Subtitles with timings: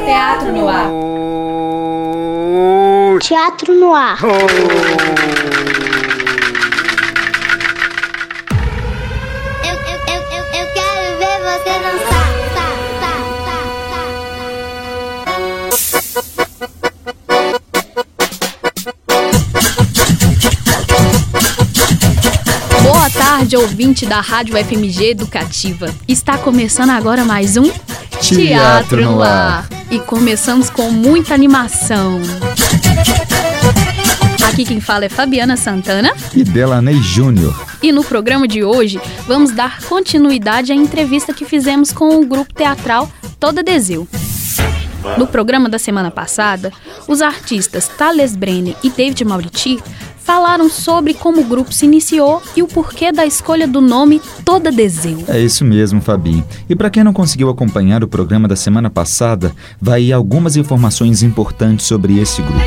[0.00, 0.88] Teatro no ar.
[3.20, 4.18] Teatro no ar.
[9.62, 10.20] Eu, eu, eu,
[10.52, 12.09] eu, quero ver você dançar.
[23.50, 25.92] Tarde, ouvinte da Rádio FMG Educativa.
[26.06, 27.68] Está começando agora mais um
[28.20, 29.68] Teatro no Ar.
[29.90, 32.20] E começamos com muita animação.
[34.48, 37.66] Aqui quem fala é Fabiana Santana E Delaney Júnior.
[37.82, 42.54] e no programa de hoje vamos dar continuidade à entrevista que fizemos com o grupo
[42.54, 44.06] teatral Toda Deseu.
[45.16, 46.72] No programa da semana passada,
[47.08, 49.80] os artistas Thales Brenner e David Mauriti
[50.30, 54.70] falaram sobre como o grupo se iniciou e o porquê da escolha do nome Toda
[54.70, 55.24] Deseu.
[55.26, 56.44] É isso mesmo, Fabi.
[56.68, 61.84] E para quem não conseguiu acompanhar o programa da semana passada, vai algumas informações importantes
[61.84, 62.60] sobre esse grupo.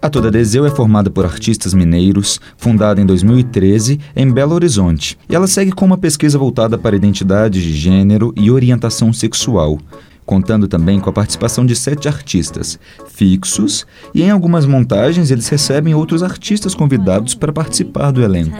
[0.00, 5.18] A Toda Deseu é formada por artistas mineiros, fundada em 2013 em Belo Horizonte.
[5.28, 9.78] E ela segue com uma pesquisa voltada para identidade de gênero e orientação sexual,
[10.24, 12.78] contando também com a participação de sete artistas
[13.08, 18.56] fixos e em algumas montagens eles recebem outros artistas convidados para participar do elenco.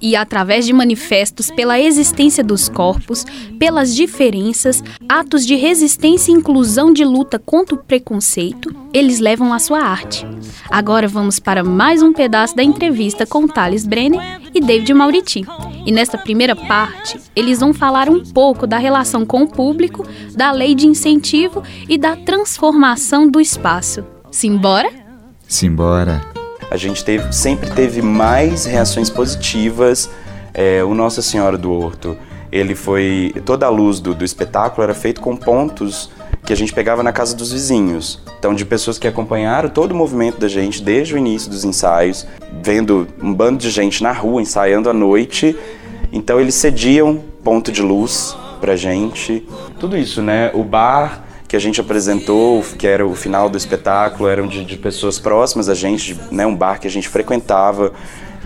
[0.00, 3.24] e através de manifestos pela existência dos corpos,
[3.58, 9.58] pelas diferenças, atos de resistência e inclusão de luta contra o preconceito, eles levam a
[9.58, 10.26] sua arte.
[10.70, 15.44] Agora vamos para mais um pedaço da entrevista com Thales Brenner e David Mauriti.
[15.88, 20.52] E nesta primeira parte, eles vão falar um pouco da relação com o público, da
[20.52, 24.04] lei de incentivo e da transformação do espaço.
[24.30, 24.90] Simbora?
[25.48, 26.20] Simbora!
[26.70, 30.10] a gente teve- sempre teve mais reações positivas.
[30.52, 32.14] É, o Nossa Senhora do Horto,
[32.52, 33.32] ele foi.
[33.46, 36.10] Toda a luz do, do espetáculo era feito com pontos
[36.48, 38.18] que a gente pegava na casa dos vizinhos.
[38.38, 42.26] Então, de pessoas que acompanharam todo o movimento da gente desde o início dos ensaios,
[42.62, 45.54] vendo um bando de gente na rua ensaiando à noite.
[46.10, 49.46] Então, eles cediam ponto de luz pra gente.
[49.78, 50.50] Tudo isso, né?
[50.54, 54.78] O bar que a gente apresentou, que era o final do espetáculo, eram de, de
[54.78, 57.92] pessoas próximas a gente, né, um bar que a gente frequentava,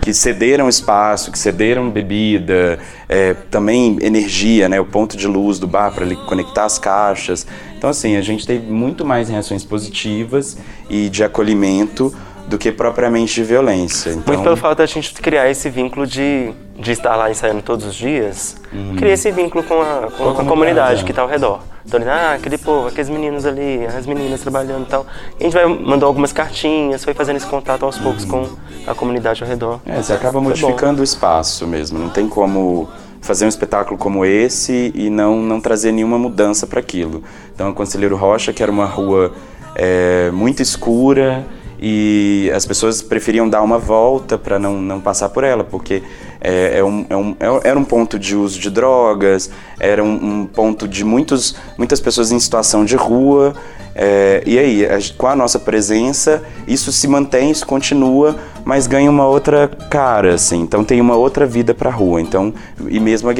[0.01, 5.67] que cederam espaço, que cederam bebida, é, também energia, né, o ponto de luz do
[5.67, 7.47] bar para conectar as caixas.
[7.77, 10.57] Então, assim, a gente teve muito mais reações positivas
[10.89, 12.13] e de acolhimento
[12.47, 14.11] do que propriamente de violência.
[14.11, 17.85] Então, Muito pelo fato da gente criar esse vínculo de, de estar lá ensaiando todos
[17.85, 18.57] os dias,
[18.97, 21.03] criar esse vínculo com a, com, Com a comunidade, é.
[21.03, 21.61] que está ao redor.
[21.85, 25.05] Então, ah, aquele povo, aqueles meninos ali, as meninas trabalhando e tal.
[25.39, 28.47] E a gente vai mandou algumas cartinhas, foi fazendo esse contato aos poucos com
[28.87, 29.79] a comunidade ao redor.
[29.85, 31.99] É, você acaba modificando o espaço mesmo.
[31.99, 32.89] Não tem como
[33.21, 37.23] fazer um espetáculo como esse e não, não trazer nenhuma mudança para aquilo.
[37.53, 39.33] Então, a Conselheiro Rocha, que era uma rua
[39.75, 41.45] é, muito escura
[41.85, 46.01] e as pessoas preferiam dar uma volta para não, não passar por ela, porque
[46.39, 50.13] é, é um, é um- é- era um ponto de uso de drogas, era um,
[50.43, 53.53] um ponto de muitos, muitas pessoas em situação de rua.
[53.95, 58.33] é, e aí, a com a nossa presença, isso se mantém, isso continua,
[58.63, 60.61] mas ganha uma outra cara, assim.
[60.61, 62.21] Então tem uma outra vida para a rua.
[62.21, 62.53] Então,
[62.89, 63.33] e mesmo a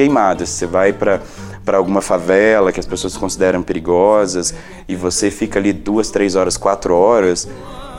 [0.46, 1.22] se você vai para
[1.64, 4.52] para alguma favela que as pessoas consideram perigosas
[4.86, 7.48] e você fica ali duas, três horas, quatro horas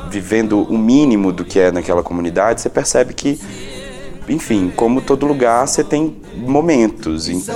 [0.09, 3.39] vivendo o mínimo do que é naquela comunidade, você percebe que,
[4.29, 7.27] enfim, como todo lugar, você tem momentos.
[7.29, 7.53] Em- Pra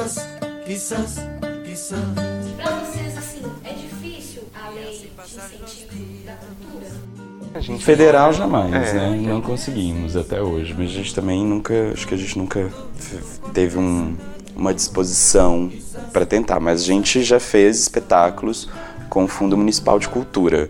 [2.75, 6.85] vocês, assim, é difícil a lei de incentivo da cultura?
[7.53, 9.19] A gente Federal jamais, É, né?
[9.21, 12.69] Não conseguimos até hoje, mas a gente também nunca, acho que a gente nunca
[13.53, 14.15] teve um-
[14.55, 15.71] uma disposição
[16.13, 18.69] para tentar, mas a gente já fez espetáculos
[19.09, 20.69] com o Fundo Municipal de Cultura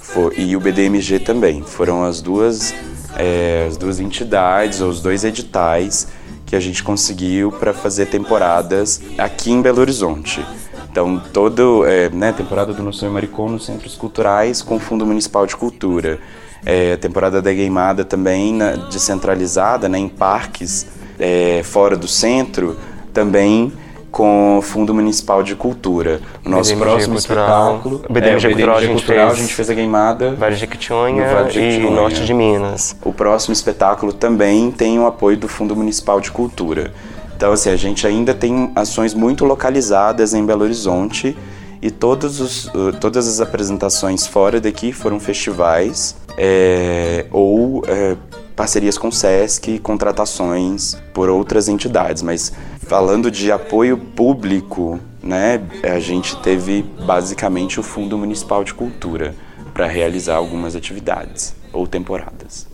[0.00, 1.62] Fo- e o BDMG também.
[1.62, 2.72] Foram as duas,
[3.16, 6.08] é, as duas entidades ou os dois editais
[6.46, 10.44] que a gente conseguiu para fazer temporadas aqui em Belo Horizonte.
[10.90, 15.06] Então, todo, é, né, temporada do Noção e Maricon nos centros culturais com o Fundo
[15.06, 16.18] Municipal de Cultura.
[16.66, 20.86] É, temporada da Gameada também na- descentralizada, né, em parques
[21.18, 22.76] é, fora do centro,
[23.14, 23.72] também
[24.10, 26.20] com o Fundo Municipal de Cultura.
[26.44, 27.46] O nosso BDMG próximo Cultural.
[27.74, 28.02] espetáculo...
[28.08, 30.54] O BDMG é, o Cultural a gente Cultural, fez- a gente fez a Gameada Vale
[30.54, 32.96] de no Jequitinhonha Vale de e norte de Minas.
[33.04, 36.92] o próximo espetáculo também tem o apoio do Fundo Municipal de Cultura.
[37.36, 41.36] Então, assim, a gente ainda tem ações muito localizadas em Belo Horizonte
[41.80, 48.14] e todos os, uh, todas as apresentações fora daqui foram festivais é, ou é,
[48.54, 52.22] parcerias com o SESC, contratações por outras entidades.
[52.22, 52.52] Mas
[52.90, 59.32] falando de apoio público, né, a gente teve basicamente o Fundo Municipal de Cultura
[59.72, 62.66] para realizar algumas atividades ou temporadas.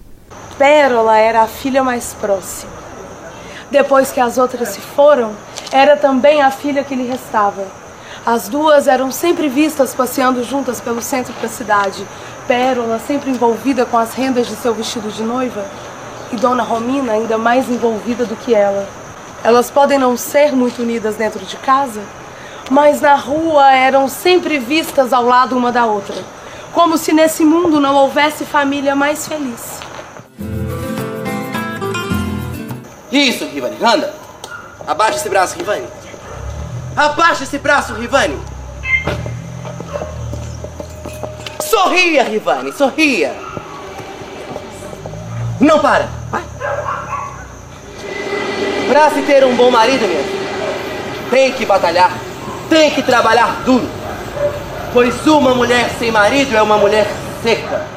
[0.56, 2.72] Pérola era a filha mais próxima.
[3.70, 5.34] Depois que as outras se foram,
[5.70, 7.66] era também a filha que lhe restava.
[8.24, 12.02] As duas eram sempre vistas passeando juntas pelo centro da cidade.
[12.48, 15.62] Pérola sempre envolvida com as rendas de seu vestido de noiva
[16.32, 18.88] e Dona Romina ainda mais envolvida do que ela.
[19.44, 22.02] Elas podem não ser muito unidas dentro de casa,
[22.70, 26.16] mas na rua eram sempre vistas ao lado uma da outra,
[26.72, 29.80] como se nesse mundo não houvesse família mais feliz.
[33.10, 34.14] Isso, Rivani, anda.
[34.86, 35.86] Abaixa esse braço, Rivani.
[36.96, 38.38] Abaixa esse braço, Rivani.
[41.60, 43.34] Sorria, Rivani, sorria.
[45.60, 46.08] Não para.
[46.30, 46.42] Vai.
[48.88, 52.16] Pra se ter um bom marido, minha filha, tem que batalhar,
[52.68, 53.88] tem que trabalhar duro.
[54.92, 57.06] Pois uma mulher sem marido é uma mulher
[57.42, 57.96] seca.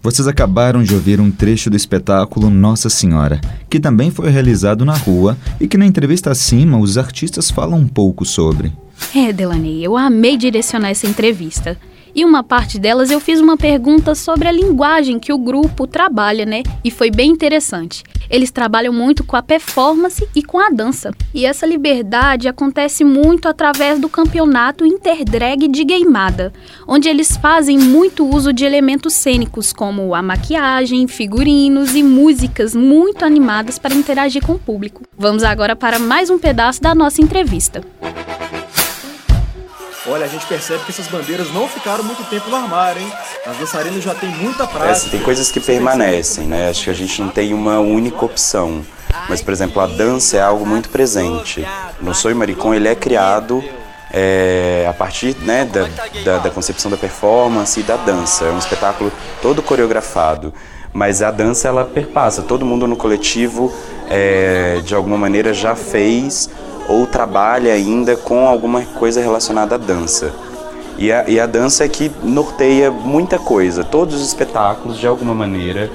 [0.00, 4.94] Vocês acabaram de ouvir um trecho do espetáculo Nossa Senhora, que também foi realizado na
[4.96, 8.72] rua e que na entrevista acima os artistas falam um pouco sobre.
[9.14, 11.76] É, Delaney, eu amei direcionar essa entrevista.
[12.18, 16.44] E uma parte delas eu fiz uma pergunta sobre a linguagem que o grupo trabalha,
[16.44, 16.64] né?
[16.82, 18.02] E foi bem interessante.
[18.28, 21.12] Eles trabalham muito com a performance e com a dança.
[21.32, 26.52] E essa liberdade acontece muito através do campeonato Interdrag de Gameada,
[26.88, 33.24] onde eles fazem muito uso de elementos cênicos como a maquiagem, figurinos e músicas muito
[33.24, 35.02] animadas para interagir com o público.
[35.16, 37.80] Vamos agora para mais um pedaço da nossa entrevista.
[40.10, 43.12] Olha, a gente percebe que essas bandeiras não ficaram muito tempo no armário, hein?
[43.46, 44.90] As dançarinas já têm muita É, prática.
[44.92, 46.70] assim, tem coisas que permanecem, né?
[46.70, 48.84] Acho que a gente não tem uma única opção.
[49.28, 51.66] Mas, por exemplo, a dança é algo muito presente.
[52.00, 53.62] No Sou Maricon, ele é criado
[54.10, 55.88] é, a partir né, da,
[56.24, 58.44] da, da concepção da performance e da dança.
[58.46, 59.12] É um espetáculo
[59.42, 60.52] todo coreografado.
[60.92, 62.42] Mas a dança, ela perpassa.
[62.42, 63.72] Todo mundo no coletivo,
[64.08, 66.48] é, de alguma maneira, já fez
[66.88, 70.32] ou trabalha ainda com alguma coisa relacionada à dança.
[70.96, 73.84] E a, e a dança é que norteia muita coisa.
[73.84, 75.88] Todos os espetáculos, de alguma maneira,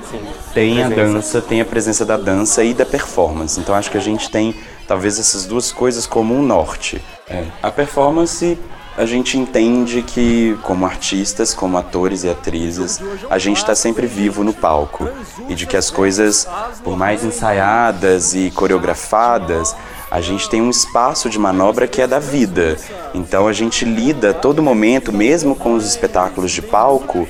[0.54, 3.60] tem a dança, tem a presença da dança e da performance.
[3.60, 4.56] Então acho que a gente tem
[4.88, 7.04] talvez essas duas coisas como um norte.
[7.28, 7.44] É.
[7.62, 8.58] A performance
[8.96, 14.44] a gente entende que, como artistas, como atores e atrizes, a gente está sempre vivo
[14.44, 15.10] no palco.
[15.50, 16.48] E de que as coisas,
[16.84, 19.76] por mais ensaiadas e coreografadas,
[20.14, 22.78] a gente tem um espaço de manobra que é da vida.
[23.16, 27.28] Então a gente lida a todo momento, mesmo com os espetáculos de palco,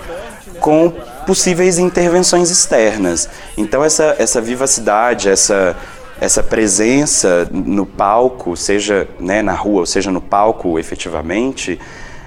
[0.59, 0.89] com
[1.25, 3.29] possíveis intervenções externas.
[3.57, 5.77] Então essa, essa vivacidade, essa,
[6.19, 11.79] essa presença no palco, seja né, na rua ou seja no palco efetivamente,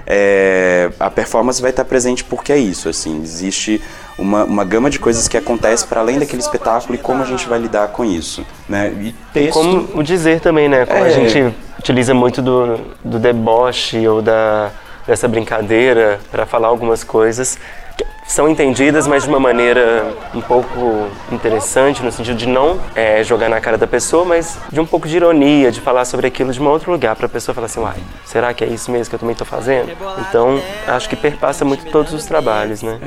[0.06, 3.82] é, a performance vai estar presente porque é isso, assim, existe
[4.18, 7.46] uma, uma gama de coisas que acontece para além daquele espetáculo e como a gente
[7.46, 8.88] vai lidar com isso, né?
[9.00, 9.52] E texto...
[9.52, 10.86] Como o dizer também, né?
[10.86, 11.08] Como É.
[11.08, 14.70] a gente utiliza muito do, do deboche ou da,
[15.06, 17.58] dessa brincadeira para falar algumas coisas
[17.96, 20.04] que são entendidas, mas de uma maneira
[20.34, 24.80] um pouco interessante, no sentido de não é, jogar na cara da pessoa, mas de
[24.80, 27.54] um pouco de ironia, de falar sobre aquilo de um outro lugar, para a pessoa
[27.54, 29.92] falar assim, uai, será que é isso mesmo que eu também estou fazendo?
[30.28, 32.98] Então, acho que perpassa muito todos os trabalhos, né?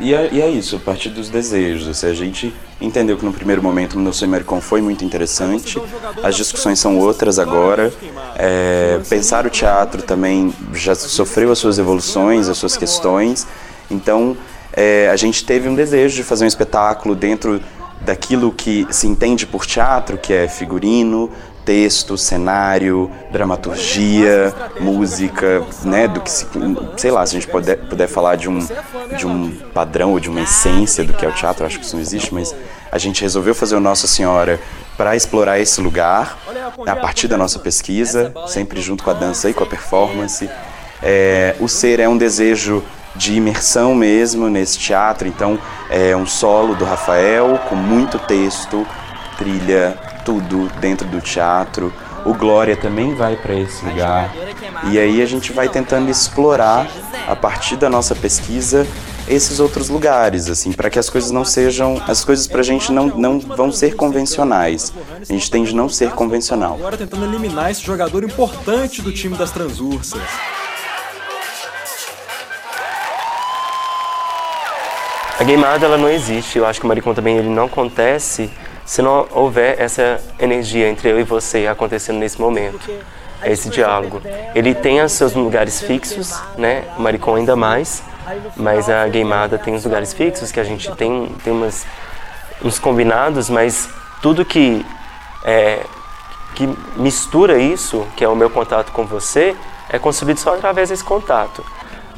[0.00, 1.88] E é, e é isso, a partir dos desejos.
[1.88, 5.80] Assim, a gente entendeu que no primeiro momento o meu Americon foi muito interessante,
[6.22, 7.92] as discussões são outras agora.
[8.36, 13.46] É, pensar o teatro também já sofreu as suas evoluções, as suas questões.
[13.90, 14.36] Então
[14.72, 17.60] é, a gente teve um desejo de fazer um espetáculo dentro
[18.00, 21.30] daquilo que se entende por teatro, que é figurino,
[21.64, 26.46] texto, cenário, dramaturgia, música, né, do que se,
[26.96, 28.66] sei lá, se a gente puder, puder falar de um
[29.16, 31.94] de um padrão ou de uma essência do que é o teatro, acho que isso
[31.94, 32.54] não existe, mas
[32.90, 34.60] a gente resolveu fazer o Nossa Senhora
[34.96, 36.38] para explorar esse lugar
[36.86, 40.48] a partir da nossa pesquisa, sempre junto com a dança e com a performance.
[41.02, 42.82] É, o ser é um desejo
[43.16, 45.58] de imersão mesmo nesse teatro, então
[45.90, 48.86] é um solo do Rafael com muito texto,
[49.36, 51.92] trilha, tudo dentro do teatro.
[52.24, 54.34] O Glória também vai para esse lugar.
[54.90, 56.86] E aí a gente vai tentando explorar
[57.28, 58.86] a partir da nossa pesquisa
[59.26, 63.06] esses outros lugares, assim, para que as coisas não sejam, as coisas pra gente não,
[63.06, 64.92] não vão ser convencionais.
[65.20, 66.74] A gente tende a não ser convencional.
[66.74, 70.20] Agora tentando eliminar esse jogador importante do time das Transursas.
[75.38, 76.58] A gameada ela não existe.
[76.58, 78.50] Eu acho que o Maricon também ele não acontece
[78.84, 82.90] se não houver essa energia entre eu e você acontecendo nesse momento.
[83.42, 84.22] Esse diálogo.
[84.54, 86.84] Ele tem os seus lugares fixos, né?
[86.96, 88.02] O Maricon ainda mais,
[88.56, 91.86] mas a gameada tem os lugares fixos que a gente tem, tem umas,
[92.64, 93.88] uns combinados, mas
[94.22, 94.84] tudo que
[95.44, 95.80] é,
[96.54, 99.54] que mistura isso, que é o meu contato com você,
[99.90, 101.64] é construído só através desse contato.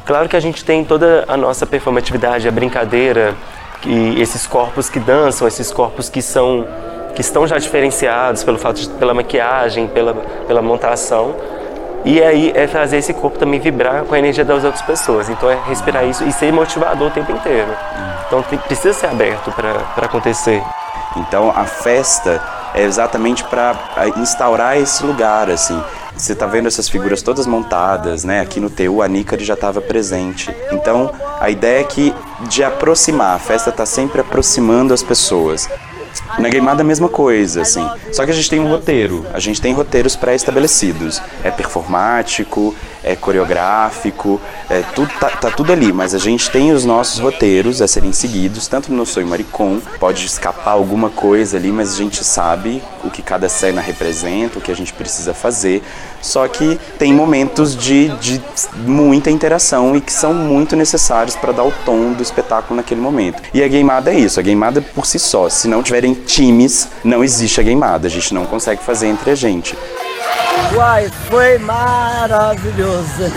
[0.05, 3.35] Claro que a gente tem toda a nossa performatividade, a brincadeira,
[3.87, 6.67] e esses corpos que dançam, esses corpos que são
[7.15, 10.15] que estão já diferenciados pelo fato de, pela maquiagem, pela
[10.47, 11.35] pela montação.
[12.05, 15.29] E aí é fazer esse corpo também vibrar com a energia das outras pessoas.
[15.29, 17.71] Então é respirar isso e ser motivador o tempo inteiro.
[18.27, 20.63] Então tem, precisa ser aberto para acontecer.
[21.17, 22.41] Então a festa
[22.77, 23.75] é exatamente para
[24.19, 25.83] instaurar esse lugar, assim.
[26.17, 28.41] Você tá vendo essas figuras todas montadas, né?
[28.41, 30.55] Aqui no TU a Nícari já estava presente.
[30.71, 32.15] Então a ideia é que
[32.49, 35.69] de aproximar, a festa está sempre aproximando as pessoas.
[36.39, 37.87] Na Gameada a mesma coisa, assim.
[38.13, 41.21] Só que a gente tem um roteiro, a gente tem roteiros pré-estabelecidos.
[41.45, 42.75] É performático,
[43.07, 47.81] é coreográfico, é tudo, tá, tá, tudo ali, mas a gente tem os nossos roteiros
[47.81, 52.25] a serem seguidos, tanto no Sonho Maricom, pode escapar alguma coisa ali, mas a gente
[52.25, 55.85] sabe o que cada cena representa, o que a gente precisa fazer.
[56.21, 58.43] Só que tem momentos de, de
[58.75, 63.41] muita interação e que são muito necessários para dar o tom do espetáculo naquele momento.
[63.55, 65.49] E a gameada é isso, a gameada por si só.
[65.49, 69.35] Se não tiverem times, não existe a gameada, a gente não consegue fazer entre a
[69.37, 69.77] gente.
[70.75, 73.33] Uai, foi maravilhoso.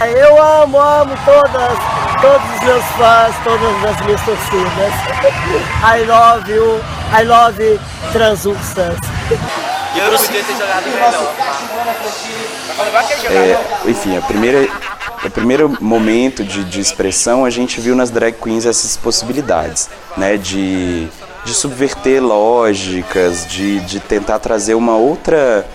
[0.16, 1.78] Eu amo, amo todas,
[2.20, 4.92] todos os meus fãs, todas as minhas torcidas.
[5.82, 6.80] I love you,
[7.12, 7.80] I love
[8.12, 8.96] Transursas.
[9.94, 11.34] Eu não podia ter jogado melhor.
[13.30, 14.68] É, enfim, a primeira,
[15.24, 20.36] o primeiro momento de, de expressão a gente viu nas drag queens essas possibilidades, né,
[20.36, 21.08] de,
[21.44, 25.66] de subverter lógicas, de, de tentar trazer uma outra,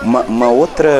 [0.00, 0.90] uma, uma outra,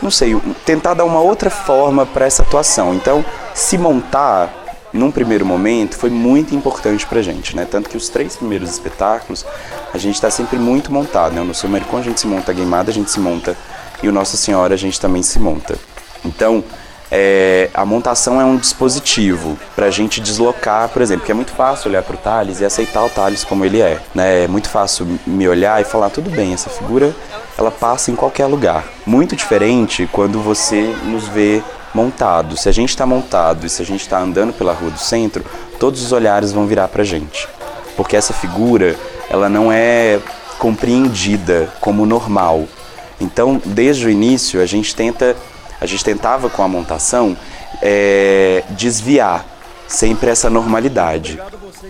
[0.00, 2.94] não sei, tentar dar uma outra forma para essa atuação.
[2.94, 3.24] Então,
[3.54, 4.62] se montar
[4.92, 7.66] num primeiro momento foi muito importante pra gente, né?
[7.68, 9.44] Tanto que os três primeiros espetáculos
[9.92, 11.42] a gente está sempre muito montado, né?
[11.42, 13.56] No Seu a gente se monta a Gameada, a gente se monta
[14.02, 15.78] e o Nossa Senhora a gente também se monta.
[16.24, 16.62] Então,
[17.14, 21.52] é, a montação é um dispositivo para a gente deslocar, por exemplo, que é muito
[21.52, 24.00] fácil olhar para o Thales e aceitar o Thales como ele é.
[24.14, 24.44] Né?
[24.44, 27.14] É muito fácil me olhar e falar, tudo bem, essa figura
[27.58, 28.86] ela passa em qualquer lugar.
[29.04, 31.62] Muito diferente quando você nos vê
[31.94, 32.56] montado.
[32.56, 35.44] Se a gente está montado e se a gente está andando pela rua do centro,
[35.78, 37.46] todos os olhares vão virar para a gente.
[37.94, 38.96] Porque essa figura,
[39.28, 40.18] ela não é
[40.58, 42.64] compreendida como normal.
[43.20, 45.36] Então, desde o início, a gente tenta,
[45.82, 47.36] a gente tentava com a montação
[47.82, 49.44] é, desviar
[49.88, 51.40] sempre essa normalidade.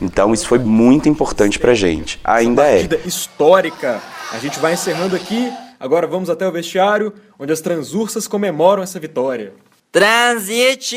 [0.01, 2.19] Então, isso foi muito importante para a gente.
[2.25, 2.89] Ainda é.
[3.05, 4.01] histórica.
[4.33, 5.53] A gente vai encerrando aqui.
[5.79, 9.53] Agora vamos até o vestiário, onde as transursas comemoram essa vitória.
[9.91, 10.97] Transite,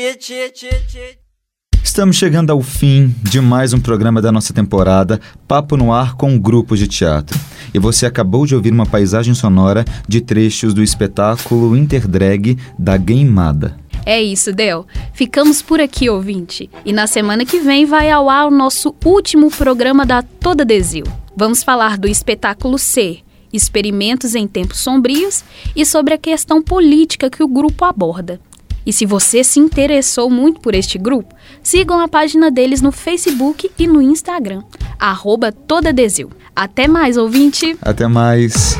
[1.86, 6.36] Estamos chegando ao fim de mais um programa da nossa temporada Papo no Ar com
[6.36, 7.38] grupos de teatro.
[7.72, 13.78] E você acabou de ouvir uma paisagem sonora de trechos do espetáculo Interdrag da Gameada.
[14.04, 14.84] É isso, Del.
[15.14, 16.68] Ficamos por aqui, ouvinte.
[16.84, 21.04] E na semana que vem vai ao ar o nosso último programa da Toda Desil.
[21.36, 23.20] Vamos falar do espetáculo C,
[23.52, 28.40] Experimentos em Tempos Sombrios, e sobre a questão política que o grupo aborda.
[28.86, 33.68] E se você se interessou muito por este grupo, sigam a página deles no Facebook
[33.76, 34.62] e no Instagram,
[34.96, 36.30] arroba Todadesil.
[36.54, 37.76] Até mais, ouvinte!
[37.82, 38.78] Até mais!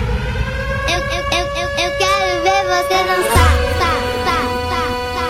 [0.88, 3.52] Eu, eu, eu, eu, eu quero ver você dançar.
[3.78, 3.94] Tá,
[4.24, 5.22] tá, tá,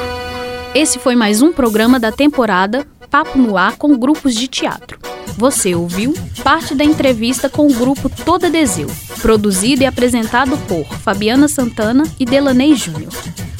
[0.72, 0.78] tá.
[0.78, 4.98] Esse foi mais um programa da temporada Papo no Ar com grupos de teatro.
[5.38, 6.12] Você ouviu
[6.44, 8.88] parte da entrevista com o grupo Toda Deseu,
[9.22, 13.12] produzido e apresentado por Fabiana Santana e Delaney Júnior.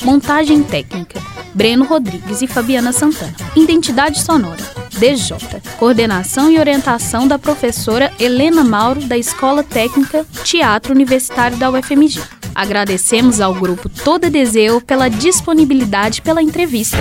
[0.03, 1.21] Montagem técnica:
[1.55, 3.35] Breno Rodrigues e Fabiana Santana.
[3.55, 4.63] Identidade sonora:
[4.99, 5.37] DJ.
[5.79, 12.21] Coordenação e orientação da professora Helena Mauro, da Escola Técnica Teatro Universitário da UFMG.
[12.55, 16.99] Agradecemos ao grupo Toda Deseu pela disponibilidade pela entrevista.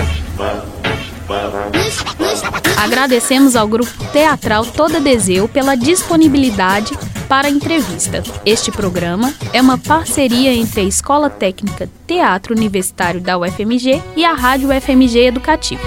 [2.76, 6.96] Agradecemos ao grupo teatral Toda Deseu pela disponibilidade
[7.28, 8.22] para a entrevista.
[8.44, 14.32] Este programa é uma parceria entre a Escola Técnica Teatro Universitário da UFMG e a
[14.32, 15.82] Rádio UFMG Educativa.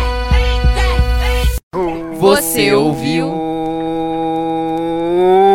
[2.20, 3.32] Você ouviu?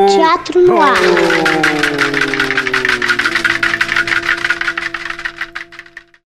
[0.08, 0.94] Teatro no ar.